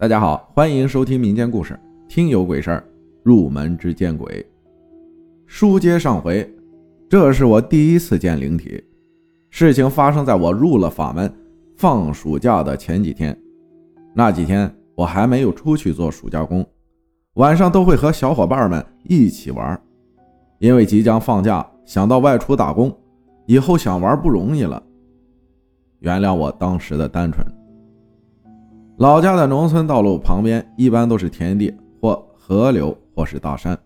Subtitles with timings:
[0.00, 2.84] 大家好，欢迎收听民间故事，听有鬼事儿，
[3.24, 4.46] 入门之见鬼。
[5.44, 6.48] 书接上回，
[7.08, 8.80] 这是我第一次见灵体。
[9.50, 11.28] 事情发生在我入了法门、
[11.74, 13.36] 放暑假的前几天。
[14.14, 16.64] 那几天我还没有出去做暑假工，
[17.34, 19.82] 晚上都会和小伙伴们一起玩。
[20.60, 22.96] 因为即将放假，想到外出打工，
[23.46, 24.80] 以后想玩不容易了。
[25.98, 27.44] 原谅我当时的单纯。
[28.98, 33.78] 老家的农村道路旁边一般都是田地或河流或是大山。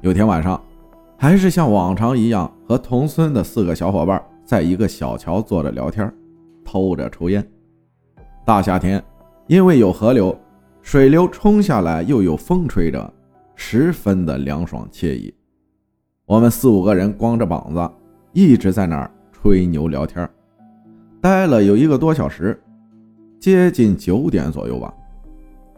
[0.00, 0.62] 有天晚上，
[1.18, 6.08] 还是像往常一样，和同村的四个小伙伴在一个小桥坐着聊天，
[6.64, 7.44] 偷着抽烟。
[8.46, 9.02] 大夏天，
[9.48, 10.38] 因为有河流，
[10.82, 13.12] 水流冲下来，又有风吹着，
[13.56, 15.34] 十分的凉爽惬意。
[16.26, 17.90] 我们四五个人光着膀子，
[18.32, 20.30] 一直在那儿吹牛聊天，
[21.20, 22.56] 待了有一个多小时。
[23.42, 24.94] 接近九点左右吧，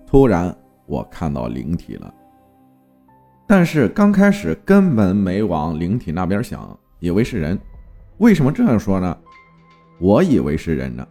[0.06, 2.12] 突然我看到灵体了，
[3.46, 7.58] 但是刚开始根本没往灵体那边想，以为是人。
[8.18, 9.16] 为什么这样说呢？
[9.98, 11.08] 我以为是人呢，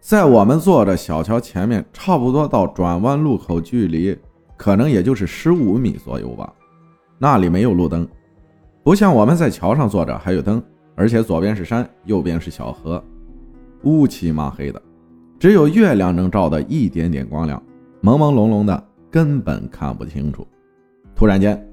[0.00, 4.18] 在我们坐着小桥前面，差不多到转弯路口距离
[4.56, 6.50] 可能也就是十五米左右吧。
[7.18, 8.08] 那里没有路灯，
[8.82, 10.62] 不像我们在桥上坐着还有灯，
[10.94, 13.04] 而且左边是山，右边是小河，
[13.82, 14.80] 乌漆嘛黑的。
[15.40, 17.60] 只有月亮能照的一点点光亮，
[18.02, 20.46] 朦朦胧胧的，根本看不清楚。
[21.16, 21.66] 突然间，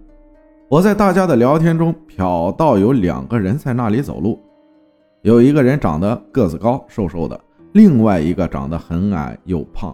[0.70, 4.40] 我在大家的聊天中瞟到有两个人在那里走路，
[5.22, 7.38] 有一个人长得个子高，瘦瘦的；
[7.74, 9.94] 另外一个长得很矮又胖，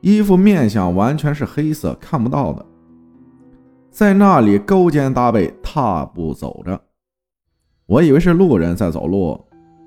[0.00, 2.66] 衣服面相完全是黑色，看不到的，
[3.92, 6.80] 在那里勾肩搭背，踏步走着。
[7.86, 9.40] 我以为是路人在走路，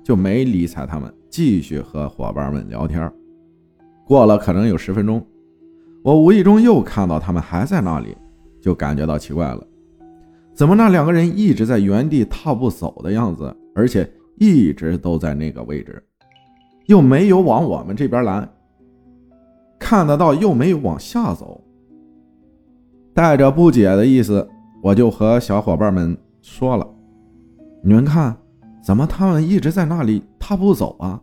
[0.04, 1.12] 就没理睬他们。
[1.28, 3.12] 继续和伙伴们聊天，
[4.06, 5.20] 过了可能有十分钟，
[6.04, 8.16] 我无意中又看到他们还在那里，
[8.60, 9.66] 就感觉到奇怪了，
[10.52, 14.08] 怎么那两个人一直在原地踏步走的样子，而且
[14.38, 16.00] 一直都在那个位置，
[16.86, 18.48] 又没有往我们这边来，
[19.76, 21.60] 看得到又没有往下走，
[23.12, 24.48] 带着不解的意思，
[24.84, 26.88] 我就和小伙伴们说了
[27.82, 28.36] ：“你们看，
[28.84, 31.18] 怎么他们一直在那里踏步走啊？”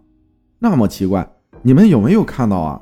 [0.58, 1.28] 那么奇怪，
[1.62, 2.82] 你们有没有看到啊？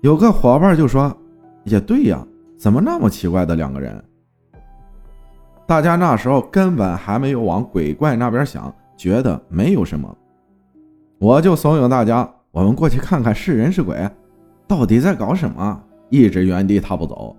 [0.00, 1.16] 有个伙伴就说
[1.64, 2.26] ：“也对呀，
[2.58, 4.04] 怎么那么奇怪的两个人？”
[5.66, 10.14] 大家那时候根本还没有往鬼怪那边想，觉得没有什么。
[11.18, 14.10] 我就怂恿大家：“我们过去看看是人是鬼，
[14.66, 15.80] 到底在搞什么？”
[16.10, 17.34] 一直原地踏步走。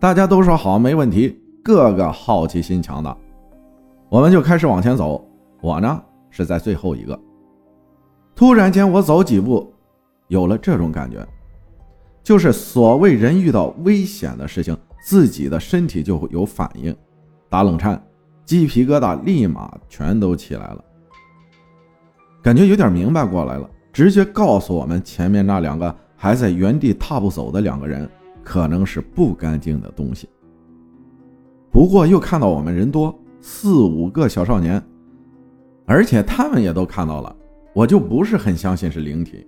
[0.00, 3.16] 大家都说好，没问题，个个好奇心强大。
[4.08, 5.24] 我们就开始往前走。
[5.60, 6.02] 我呢？
[6.30, 7.18] 是在最后一个。
[8.34, 9.72] 突然间，我走几步，
[10.28, 11.26] 有了这种感觉，
[12.22, 14.76] 就是所谓人遇到危险的事情，
[15.06, 16.94] 自己的身体就会有反应，
[17.48, 18.02] 打冷颤，
[18.44, 20.84] 鸡皮疙瘩立马全都起来了。
[22.42, 28.10] 感觉有点明白过来了，直觉告诉我们，前面那两个还在原地踏步走的两个人，
[28.42, 30.28] 可能是不干净的东西。
[31.70, 33.16] 不过又看到我们人多，
[33.46, 34.82] 四五个小少年。
[35.84, 37.36] 而且他们也都看到了，
[37.74, 39.46] 我就不是很相信是灵体，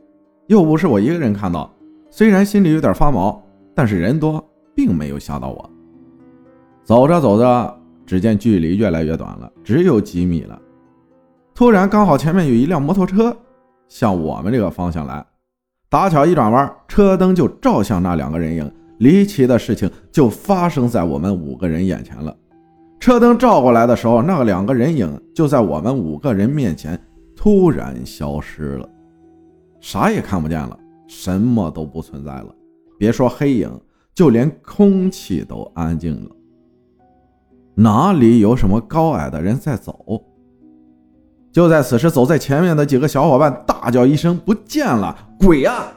[0.48, 1.74] 又不是我一个人看到，
[2.10, 3.42] 虽然心里有点发毛，
[3.74, 5.70] 但是人多并没有吓到我。
[6.84, 10.60] 走着走着，只见距离越来越短了，只有几米了。
[11.54, 13.34] 突然，刚好前面有一辆摩托车
[13.88, 15.24] 向我们这个方向来，
[15.88, 18.70] 打巧一转弯，车灯就照向那两个人影。
[18.98, 22.36] 离奇的事情就发生在我们五个人眼前了。
[22.98, 27.00] 车灯照过来的时候，那两个人影就在我们五个人面前
[27.36, 28.88] 突然消失了，
[29.80, 30.76] 啥也看不见了，
[31.06, 32.54] 什么都不存在了。
[32.98, 33.70] 别说黑影，
[34.14, 36.30] 就连空气都安静了。
[37.74, 39.94] 哪里有什么高矮的人在走？
[41.52, 45.16] 就在此时，走在前面的几个小伙伴大叫一声：“不见了！
[45.38, 45.92] 鬼啊！”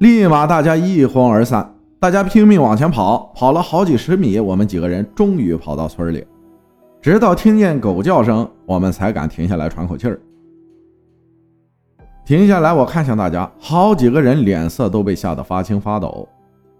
[0.00, 1.74] 立马大家一哄而散。
[2.00, 6.26] 大家拼命往前跑，跑了好几十米，我们几个人终于跑到村里。
[7.02, 10.18] 直到听见狗叫声，我们才敢停下来喘口气儿。
[12.24, 16.26] 停下来，我看向大家，好几个人脸色都被吓得发青发抖，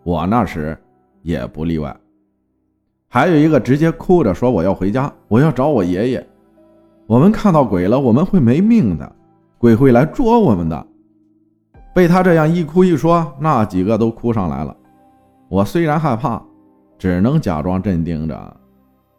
[0.05, 0.75] 我那时
[1.21, 1.95] 也不例外。
[3.07, 6.27] 还有一个直接哭着说：“我要回家，我要找我爷爷。
[7.07, 9.13] 我们看到鬼了，我们会没命的，
[9.59, 10.87] 鬼会来捉我们的。”
[11.95, 14.75] 被他这样一哭一说，那几个都哭上来了。
[15.51, 16.41] 我虽然害怕，
[16.97, 18.57] 只能假装镇定着，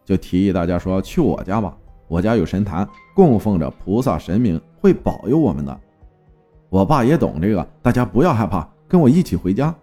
[0.02, 1.76] 就提议大家说：“去我家吧，
[2.08, 5.80] 我家有神坛，供奉着菩萨神明，会保佑我们的。”
[6.70, 9.74] 我爸也懂这个，大家不要害怕，跟我一起回家。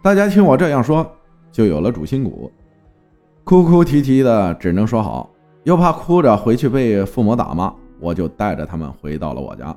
[0.00, 1.06] 大家听我这样说，
[1.52, 2.50] 就有了主心骨，
[3.44, 5.28] 哭哭啼啼的，只能说好，
[5.64, 7.70] 又怕哭着回去被父母打骂，
[8.00, 9.76] 我就带着他们回到了我家。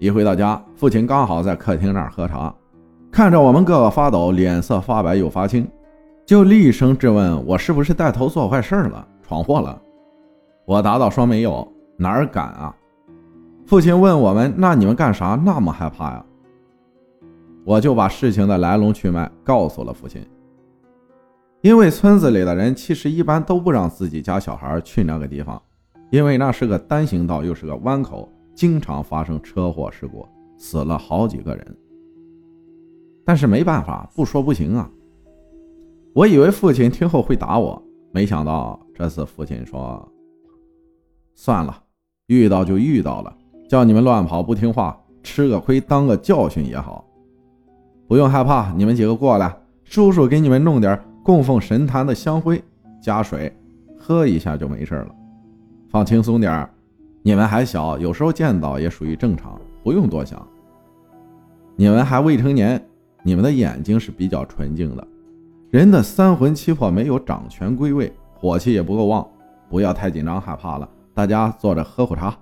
[0.00, 2.52] 一回到家，父亲刚好在客厅那儿喝茶，
[3.12, 5.68] 看着我们个个发抖，脸色发白又发青，
[6.24, 9.78] 就厉声质问我是不是带头做坏事了，闯祸了。
[10.64, 12.74] 我答道说没有，哪敢啊！
[13.66, 16.24] 父亲问我们，那你们干啥那么害怕呀？
[17.66, 20.26] 我就把事情的来龙去脉告诉了父亲。
[21.60, 25.60] 因为村子里的人其实一般都不让自己家小孩去那个地方，
[26.10, 30.26] 因为那是个单行道，又是个弯口，经常发生车祸事故，
[30.56, 31.76] 死了好几个人。
[33.24, 34.90] 但是没办法，不说不行啊。
[36.14, 40.06] 我以为父亲听后会打我，没想到这次父亲说
[41.34, 41.82] ：“算了，
[42.26, 43.34] 遇到就遇到了，
[43.68, 47.04] 叫你们乱跑不听话，吃个亏当个教训也好。”
[48.06, 52.62] 不用害怕，你们几个过来，叔叔给你们弄点供奉神坛的香灰，
[53.00, 53.50] 加水，
[53.98, 55.14] 喝一下就没事了。
[55.88, 56.68] 放轻松点
[57.22, 60.46] 你们还小，有时候见到也属于正常，不用多想。
[61.74, 62.84] 你们还未成年，
[63.22, 65.06] 你们的眼睛是比较纯净的，
[65.70, 69.26] 人的三魂七魄没有掌权归位，火气也不够旺，
[69.68, 70.88] 不要太紧张害怕了。
[71.14, 72.36] 大家坐着喝壶茶。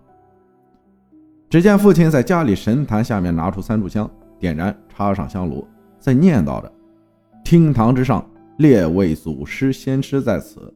[1.48, 4.08] 只见父亲在家里神坛下面拿出三炷香。
[4.38, 5.68] 点燃，插上香炉，
[5.98, 6.72] 再念叨着
[7.44, 8.24] ：“厅堂之上，
[8.56, 10.72] 列位祖师仙师在此。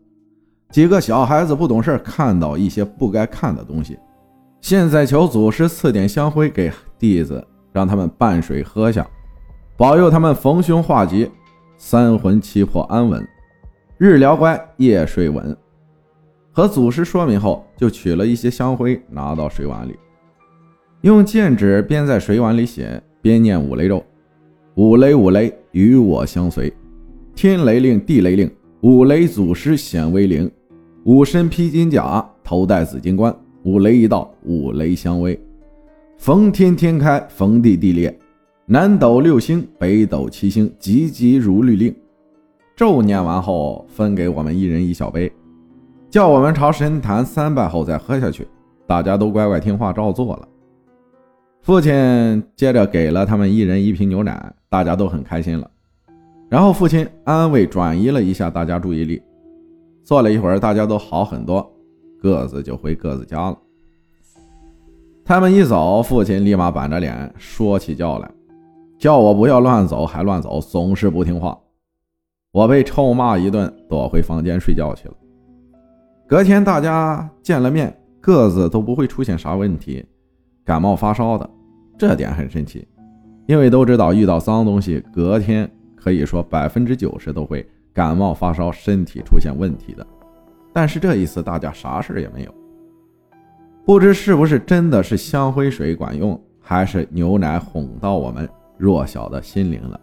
[0.71, 3.99] 几个小孩子不懂事，看到一些不该看的东西。
[4.61, 7.43] 现在求祖师赐点香灰给弟子，
[7.73, 9.09] 让他们拌水喝下，
[9.77, 11.29] 保佑他们逢凶化吉，
[11.77, 13.27] 三魂七魄安稳，
[13.99, 15.57] 日聊乖，夜睡稳。”
[16.53, 19.97] 和祖师说明后，就取了一些香灰，拿到水碗里，
[21.01, 23.03] 用剑指边在水碗里写。
[23.21, 24.05] 边念五雷咒，
[24.75, 26.71] 五雷五雷与我相随，
[27.35, 28.51] 天雷令地雷令，
[28.83, 30.49] 五雷祖师显威灵，
[31.05, 35.41] 五身披金甲，头戴紫金冠，五雷一到，五雷相威，
[36.19, 38.15] 逢天天开，逢地地裂，
[38.67, 41.95] 南斗六星，北斗七星，急急如律令。
[42.75, 45.31] 咒念完后，分给我们一人一小杯，
[46.09, 48.49] 叫我们朝神坛三拜后再喝下去。
[48.87, 50.49] 大家都乖乖听话，照做了。
[51.61, 55.71] 父亲接着给了他们一人一瓶牛奶，大家都很开心了。
[56.49, 59.21] 然后父亲安慰转移了一下大家注意力，
[60.03, 61.71] 坐了一会儿，大家都好很多，
[62.19, 63.59] 各自就回各自家了。
[65.23, 68.31] 他们一走，父亲立马板着脸说起教来，
[69.05, 71.59] 叫我不要乱走，还乱走，总是不听话。
[72.53, 75.15] 我被臭骂一顿，躲回房间睡觉去了。
[76.27, 80.03] 隔天大家见了面，各自都不会出现啥问题。
[80.65, 81.51] 感冒发烧的，
[81.99, 82.89] 这点很神奇，
[83.47, 90.07] 因为都知道遇到脏东西，隔天可以说百分之九十都会感冒发烧，身体出现问题的。
[90.73, 92.55] 但是这一次大家啥事也没有，
[93.85, 98.49] 不知是不是真的是香灰水管用，还是牛奶哄到我们
[98.85, 99.99] 弱小的心灵了。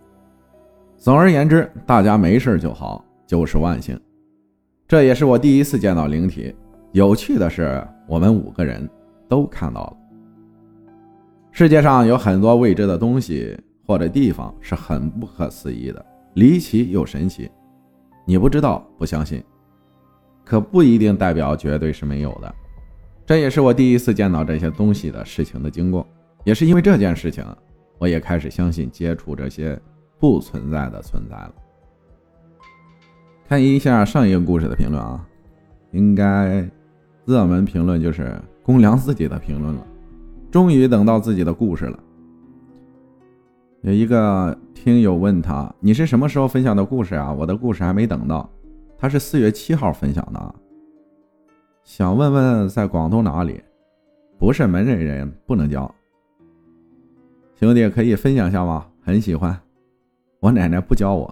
[0.98, 4.00] 总而言之，大家没事就好，就是万幸。
[4.88, 6.52] 这也是我第一次见到灵体。
[6.92, 8.90] 有趣的是，我们五个人
[9.30, 9.98] 都看到了。
[11.52, 17.50] 世界上有很多未知的东西或者地方是很不可思议的，离奇又神奇。
[18.26, 19.44] 你不知道不相信，
[20.44, 22.56] 可不一定代表绝对是没有的。
[23.28, 26.06] 这也是我第一次见到这些东西的事情的经过，
[26.44, 27.46] 也是因为这件事情，
[28.02, 29.80] 我也开始相信接触这些
[30.18, 31.54] 不存在的存在了。
[33.48, 35.24] 看一下上一个故事的评论啊，
[35.92, 36.68] 应该
[37.26, 39.86] 热门评论就是公良自己的评论了。
[40.50, 42.00] 终于等到自己的故事了。
[43.82, 47.32] 有一个听友问他：“你是什么时候分享的故事啊？
[47.32, 48.50] 我的故事还没等到。”
[48.98, 50.56] 他是四月七号分享的，
[51.84, 53.62] 想问问在广东哪里？
[54.40, 55.94] 不是门人人不能叫。
[57.62, 58.88] 兄弟可以分享下吗？
[59.04, 59.56] 很喜欢。
[60.40, 61.32] 我奶奶不教我。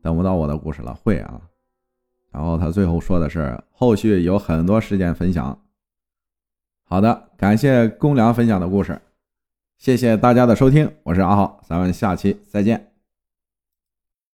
[0.00, 1.40] 等不到我的故事了，会啊。
[2.30, 5.58] 然后他最后说的是：后续有很多时间分享。
[6.84, 9.02] 好的，感谢公良分享的故事，
[9.78, 12.91] 谢谢大家的收听，我是阿浩，咱们下期再见。